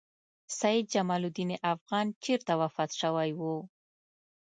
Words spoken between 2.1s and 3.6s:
چېرته وفات شوی و؟